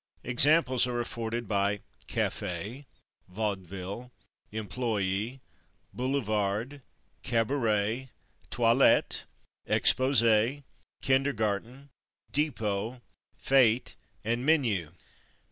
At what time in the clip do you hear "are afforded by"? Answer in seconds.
0.87-1.81